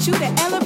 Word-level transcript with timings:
want 0.00 0.06
you 0.06 0.14
to 0.14 0.42
elevate. 0.42 0.59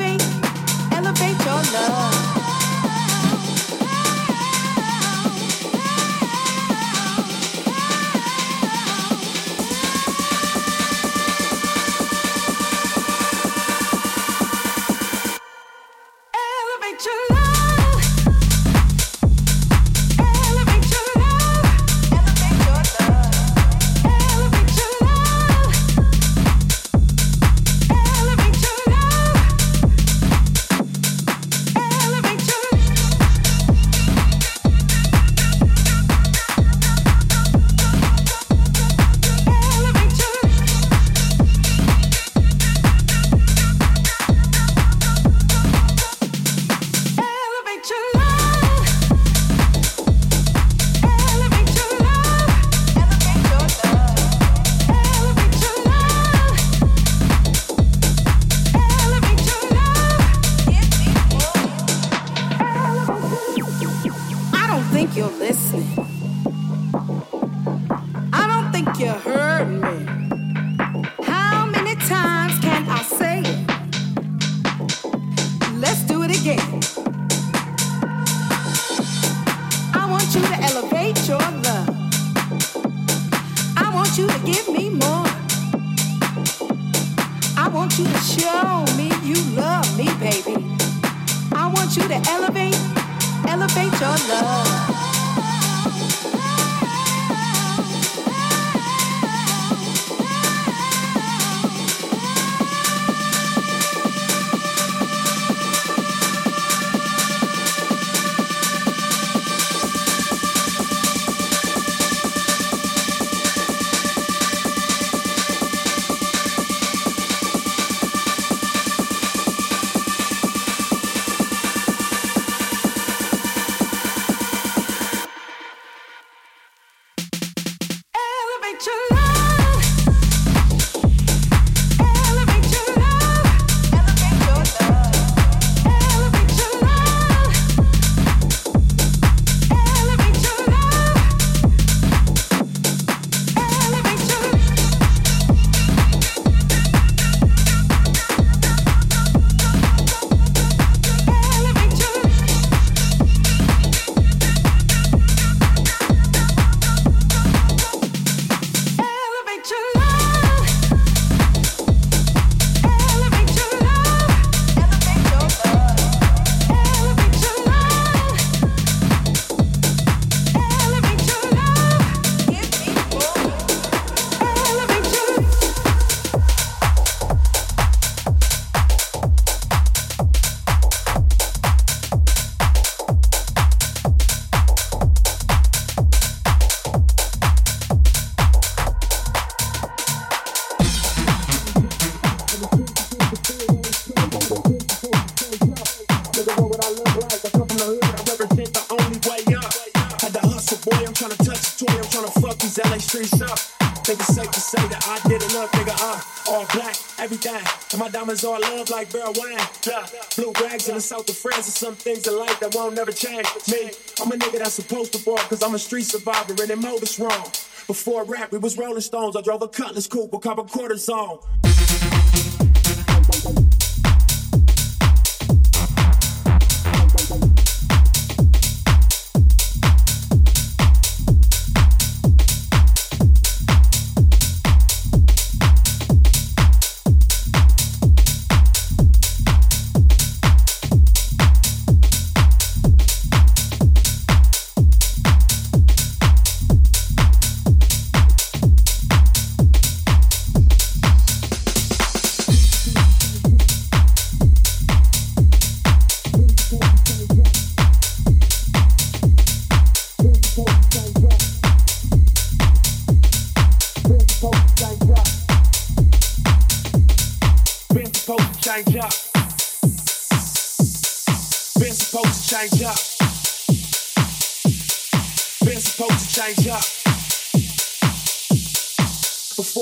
Diamonds 208.34 208.66
are 208.66 208.76
love 208.76 208.90
like 208.90 209.12
barrel 209.12 209.32
wine. 209.36 209.58
Yeah. 209.86 210.06
Blue 210.34 210.52
bags 210.52 210.88
in 210.88 210.96
the 210.96 211.00
south 211.00 211.28
of 211.28 211.36
France 211.36 211.66
and 211.66 211.74
some 211.74 211.94
things 211.94 212.26
in 212.26 212.36
life 212.36 212.58
that 212.58 212.74
won't 212.74 212.96
never 212.96 213.12
change. 213.12 213.46
Me, 213.70 213.92
I'm 214.20 214.32
a 214.32 214.36
nigga 214.36 214.58
that's 214.58 214.74
supposed 214.74 215.12
to 215.12 215.18
fall 215.18 215.36
because 215.36 215.62
I'm 215.62 215.74
a 215.74 215.78
street 215.78 216.02
survivor 216.02 216.54
and 216.60 216.70
it 216.70 216.78
mold 216.78 217.04
wrong. 217.18 217.46
Before 217.86 218.24
rap, 218.24 218.50
we 218.50 218.58
was 218.58 218.76
Rolling 218.76 219.02
Stones. 219.02 219.36
I 219.36 219.42
drove 219.42 219.62
a 219.62 219.68
Cutlass 219.68 220.08
coupe 220.08 220.32
with 220.32 220.42
copper 220.42 220.64
quarters 220.64 221.08
on. 221.08 221.38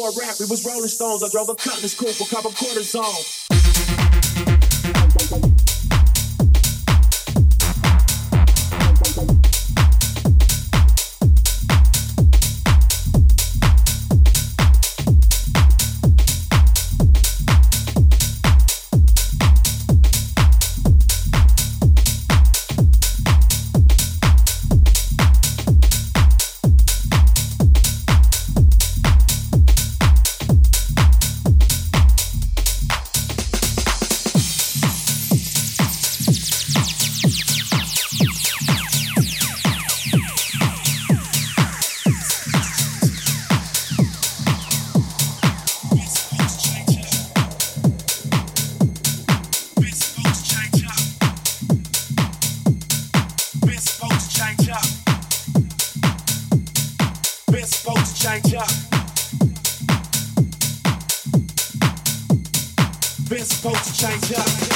Before 0.02 0.20
rap, 0.20 0.34
we 0.40 0.46
was 0.46 0.66
Rolling 0.66 0.88
Stones. 0.88 1.22
I 1.22 1.28
drove 1.28 1.48
a 1.48 1.54
cutlass 1.54 1.94
coupe, 1.94 2.18
a 2.20 2.28
cup 2.28 2.42
quarters 2.56 2.92
on. 2.96 3.04
Supposed 63.62 63.84
to 63.84 63.92
change 63.92 64.32
up. 64.32 64.71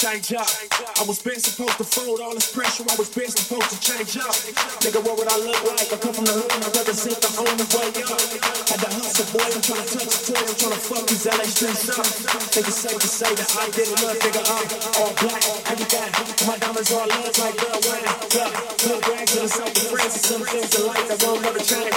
Change 0.00 0.32
up. 0.32 0.48
I 0.96 1.04
was 1.04 1.20
been 1.20 1.36
supposed 1.36 1.76
to 1.76 1.84
fold 1.84 2.24
all 2.24 2.32
this 2.32 2.48
pressure. 2.48 2.88
I 2.88 2.96
was 2.96 3.12
been 3.12 3.28
supposed 3.28 3.68
to 3.68 3.76
change 3.84 4.16
up. 4.16 4.32
Nigga, 4.80 4.96
what 5.04 5.20
would 5.20 5.28
I 5.28 5.36
look 5.44 5.60
like? 5.76 5.92
I 5.92 5.96
come 6.00 6.16
from 6.16 6.24
the 6.24 6.40
hood 6.40 6.48
and 6.56 6.64
I 6.64 6.72
represent 6.72 7.20
the 7.20 7.28
only 7.36 7.68
way 7.68 7.92
up. 8.08 8.16
Had 8.64 8.80
to 8.80 8.88
hustle, 8.96 9.28
boy. 9.28 9.44
I'm 9.44 9.60
trying 9.60 9.84
to 9.84 9.88
touch 9.92 10.08
the 10.08 10.20
toy. 10.24 10.40
I'm 10.40 10.56
trying 10.56 10.72
to 10.72 10.80
fuck 10.88 11.04
these 11.04 11.28
LA 11.28 11.44
streets 11.44 11.84
up. 11.92 12.00
It's 12.00 12.80
safe 12.80 12.96
to 12.96 13.10
say 13.12 13.28
that 13.28 13.48
I 13.60 13.68
did 13.76 13.92
enough, 13.92 14.16
nigga. 14.24 14.40
I'm 14.40 14.64
all 15.04 15.12
black, 15.20 15.44
everything. 15.68 16.10
My 16.48 16.56
diamonds 16.56 16.90
all 16.96 17.04
love 17.04 17.36
like 17.36 17.56
real 17.60 17.80
wine. 17.84 18.08
Look, 18.40 18.52
look, 18.88 19.00
rags 19.04 19.32
to 19.36 19.38
the 19.44 19.50
south 19.52 19.76
of 19.76 19.84
France. 19.84 20.16
Some 20.16 20.44
things 20.48 20.80
in 20.80 20.82
life 20.88 21.04
that 21.12 21.20
won't 21.20 21.44
never 21.44 21.60
change. 21.60 21.92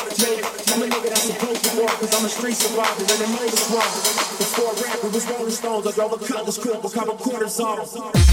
I'm 0.76 0.84
a 0.84 0.88
nigga 0.92 1.08
that's 1.08 1.24
supposed 1.32 1.64
to 1.64 1.72
walk, 1.80 1.96
cause 2.04 2.12
I'm 2.20 2.26
a 2.28 2.32
street 2.36 2.60
survivor 2.60 3.00
and 3.00 3.16
they 3.16 3.30
know 3.32 3.48
it's 3.48 3.64
wrong. 3.72 3.96
Before 4.44 4.74
rap, 4.84 5.00
it 5.00 5.14
was 5.14 5.24
Rolling 5.30 5.56
Stones. 5.56 5.88
I 5.88 5.92
drove 5.92 6.14
a 6.14 6.20
cutlass 6.20 6.58
cool, 6.58 6.82
a 6.84 6.90
couple 6.90 7.16
quarters 7.16 7.60
sorry. 7.94 8.24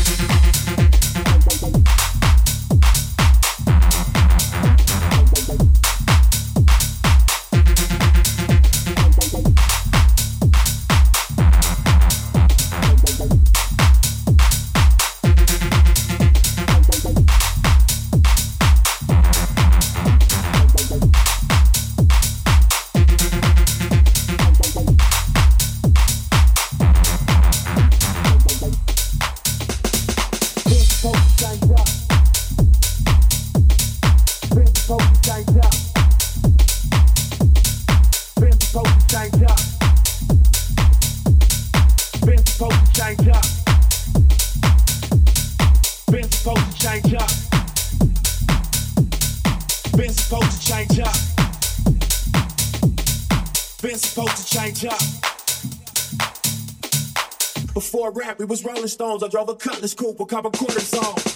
Was 58.50 58.64
Rolling 58.64 58.88
Stones. 58.88 59.23
I 59.23 59.28
drove 59.28 59.49
a 59.49 59.54
Cutlass 59.54 59.95
coupe 59.95 60.19
with 60.19 60.28
copper 60.28 60.50
quarters 60.50 60.92
on. 60.95 61.29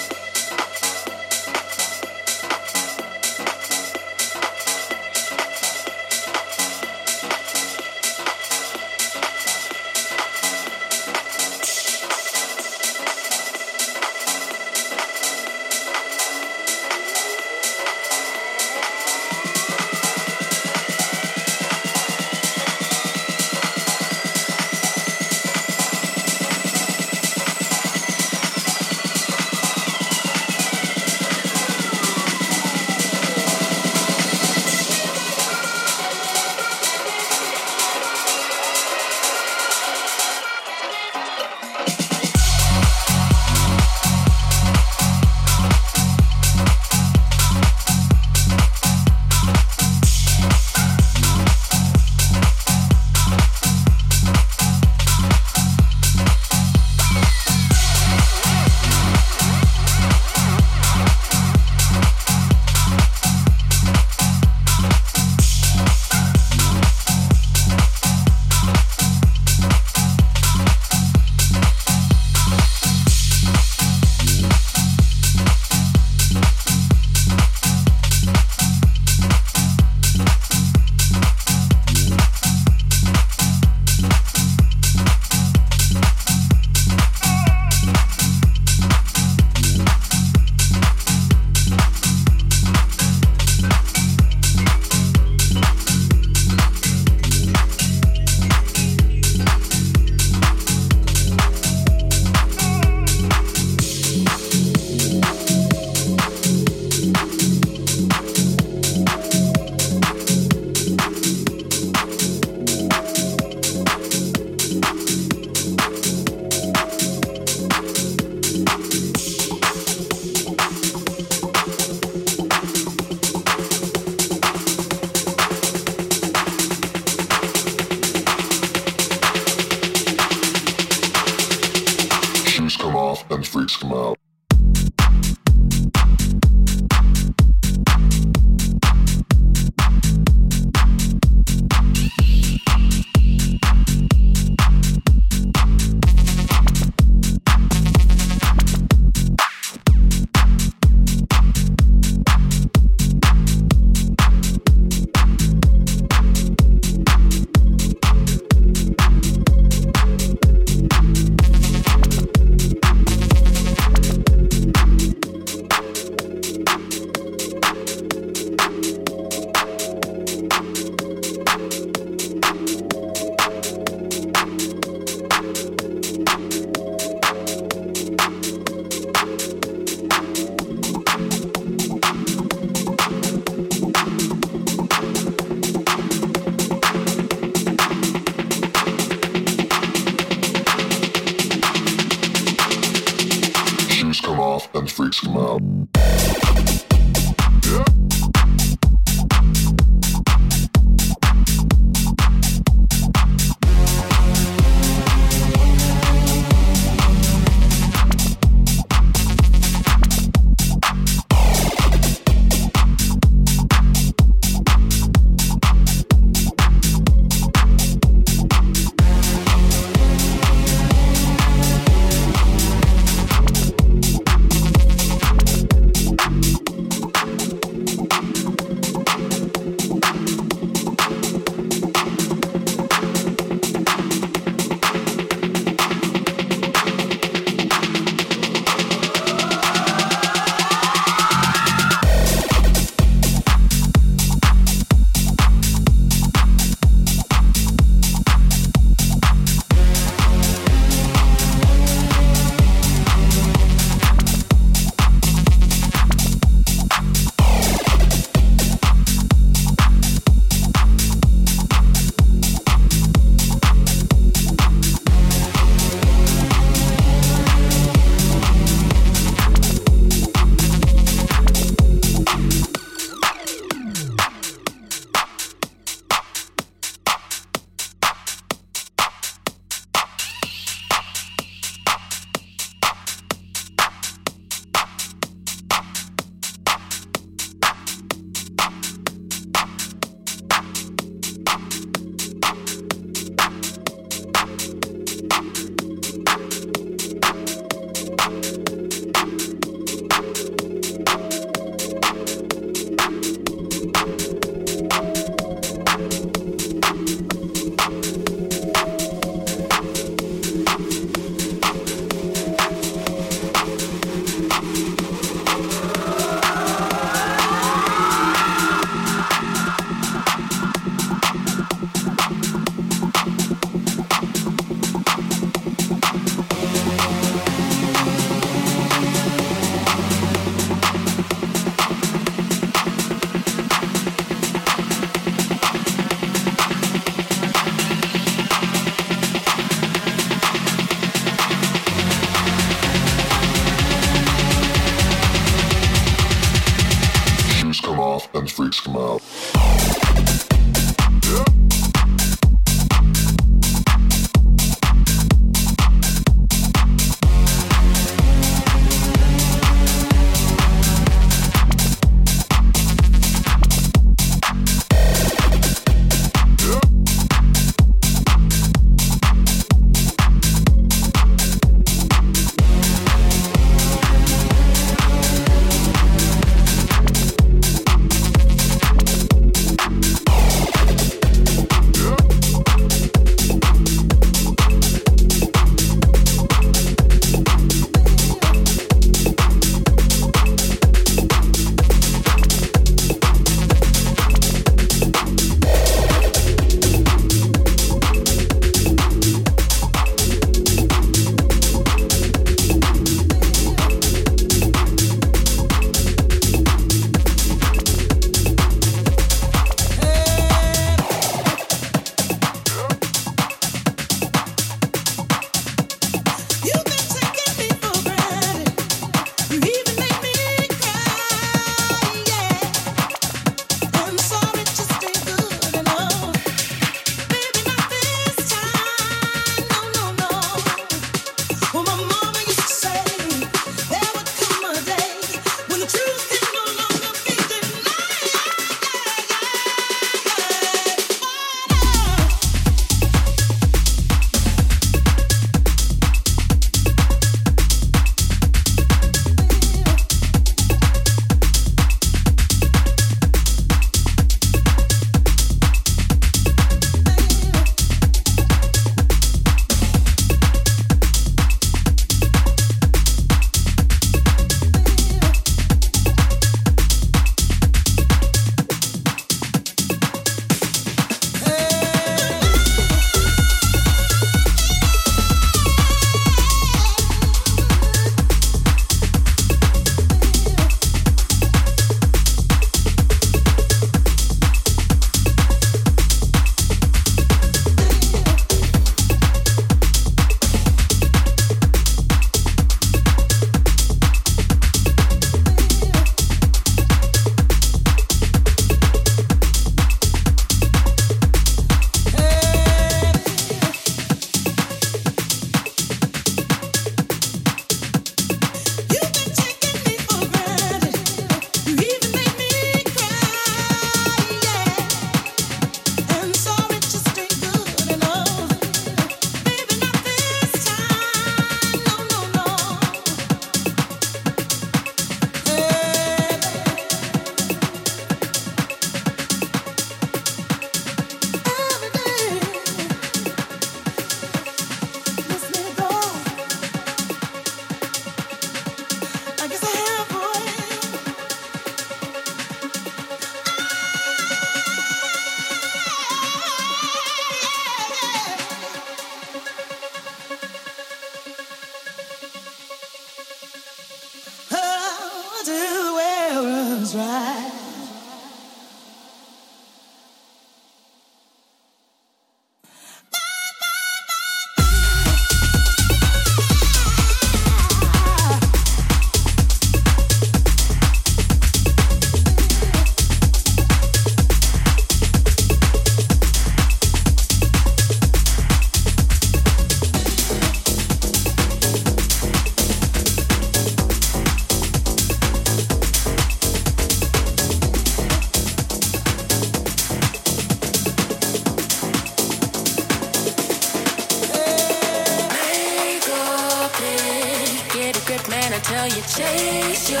You 598.96 599.02
chase 599.02 599.90
your 599.90 600.00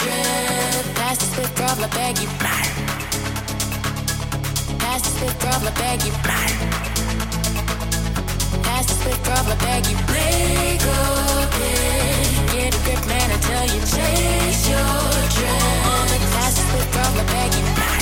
dream. 0.00 0.94
Pass 0.96 1.18
the 1.18 1.26
spit, 1.26 1.54
drop 1.56 1.78
my 1.78 1.86
bag, 1.88 2.18
you 2.18 2.28
Pass 4.78 5.02
the 5.02 5.10
spit, 5.10 5.38
drop 5.40 5.62
my 5.62 5.70
bag, 5.72 6.02
you 6.04 6.12
Pass 8.62 8.86
the 8.86 8.94
spit, 8.94 9.22
drop 9.24 9.44
my 9.46 9.56
bag, 9.56 9.86
you 9.86 9.96
break 10.08 10.80
open. 10.80 12.26
Get 12.54 12.74
a 12.74 12.80
grip, 12.84 13.04
man, 13.06 13.30
until 13.36 13.64
you 13.74 13.80
chase 13.94 14.68
your 14.68 15.02
dream. 15.36 16.20
Pass 16.36 16.54
the 16.56 16.62
spit, 16.68 16.92
drop 16.92 17.12
my 17.16 17.24
bag, 17.24 17.54
you 17.54 18.01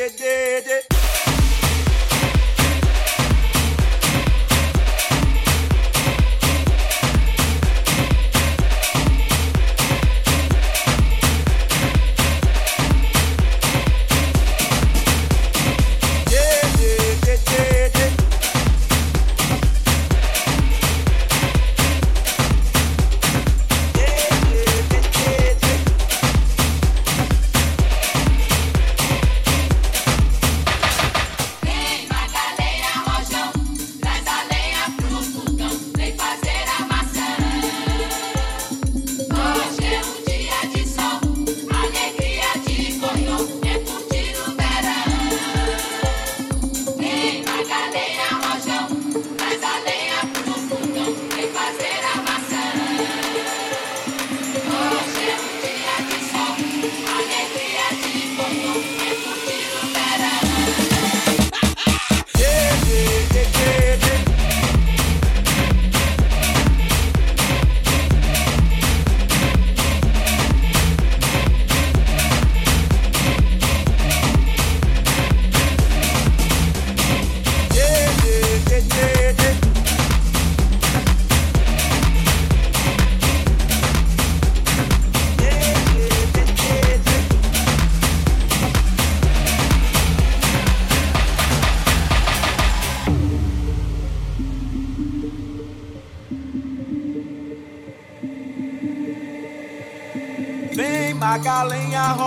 de 0.00 0.08
de 0.08 0.62
de. 0.64 0.89